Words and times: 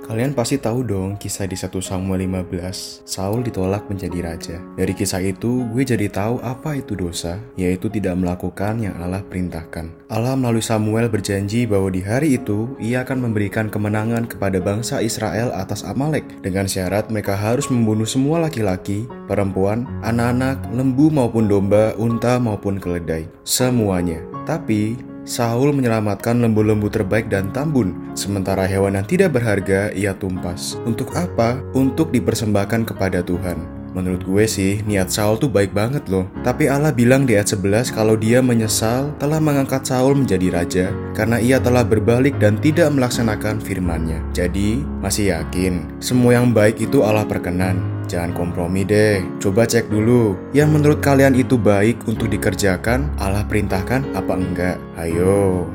Kalian 0.00 0.32
pasti 0.32 0.56
tahu 0.56 0.80
dong 0.82 1.20
kisah 1.20 1.44
di 1.44 1.54
1 1.54 1.70
Samuel 1.84 2.24
15, 2.24 3.04
Saul 3.04 3.44
ditolak 3.44 3.84
menjadi 3.86 4.18
raja. 4.24 4.56
Dari 4.74 4.96
kisah 4.96 5.20
itu, 5.20 5.68
gue 5.70 5.84
jadi 5.84 6.08
tahu 6.08 6.40
apa 6.40 6.80
itu 6.80 6.96
dosa, 6.96 7.36
yaitu 7.54 7.92
tidak 7.92 8.16
melakukan 8.16 8.80
yang 8.80 8.96
Allah 8.96 9.20
perintahkan. 9.20 9.92
Allah 10.08 10.34
melalui 10.34 10.64
Samuel 10.64 11.12
berjanji 11.12 11.68
bahwa 11.68 11.92
di 11.92 12.00
hari 12.00 12.40
itu, 12.40 12.72
ia 12.80 13.04
akan 13.04 13.30
memberikan 13.30 13.68
kemenangan 13.68 14.24
kepada 14.26 14.58
bangsa 14.58 15.04
Israel 15.04 15.52
atas 15.52 15.84
Amalek, 15.84 16.24
dengan 16.40 16.64
syarat 16.64 17.12
mereka 17.12 17.36
harus 17.36 17.68
membunuh 17.68 18.08
semua 18.08 18.40
laki-laki, 18.40 19.04
perempuan, 19.28 19.84
anak-anak, 20.00 20.64
lembu 20.72 21.12
maupun 21.12 21.46
domba, 21.46 21.92
unta 22.00 22.40
maupun 22.40 22.80
keledai. 22.80 23.28
Semuanya. 23.44 24.24
Tapi, 24.48 25.09
Saul 25.30 25.70
menyelamatkan 25.70 26.42
lembu-lembu 26.42 26.90
terbaik 26.90 27.30
dan 27.30 27.54
tambun, 27.54 27.94
sementara 28.18 28.66
hewan 28.66 28.98
yang 28.98 29.06
tidak 29.06 29.38
berharga 29.38 29.94
ia 29.94 30.10
tumpas. 30.10 30.74
Untuk 30.82 31.14
apa? 31.14 31.62
Untuk 31.70 32.10
dipersembahkan 32.10 32.82
kepada 32.90 33.22
Tuhan. 33.22 33.78
Menurut 33.94 34.26
gue 34.26 34.44
sih, 34.50 34.82
niat 34.82 35.06
Saul 35.14 35.38
tuh 35.38 35.46
baik 35.46 35.70
banget 35.70 36.06
loh. 36.10 36.26
Tapi 36.42 36.66
Allah 36.66 36.90
bilang 36.90 37.30
di 37.30 37.38
ayat 37.38 37.46
11 37.46 37.94
kalau 37.94 38.18
dia 38.18 38.42
menyesal 38.42 39.14
telah 39.22 39.38
mengangkat 39.38 39.86
Saul 39.86 40.18
menjadi 40.18 40.50
raja 40.50 40.86
karena 41.14 41.38
ia 41.38 41.62
telah 41.62 41.86
berbalik 41.86 42.38
dan 42.42 42.58
tidak 42.58 42.90
melaksanakan 42.90 43.62
firman-Nya. 43.62 44.18
Jadi, 44.34 44.82
masih 44.98 45.30
yakin 45.30 46.02
semua 46.02 46.42
yang 46.42 46.50
baik 46.50 46.82
itu 46.82 47.06
Allah 47.06 47.26
perkenan. 47.26 47.99
Jangan 48.10 48.34
kompromi 48.34 48.82
deh. 48.82 49.22
Coba 49.38 49.70
cek 49.70 49.86
dulu. 49.86 50.34
Yang 50.50 50.68
menurut 50.74 50.98
kalian 50.98 51.38
itu 51.38 51.54
baik 51.54 52.10
untuk 52.10 52.26
dikerjakan, 52.26 53.06
Allah 53.22 53.46
perintahkan 53.46 54.02
apa 54.18 54.34
enggak? 54.34 54.76
Ayo. 54.98 55.70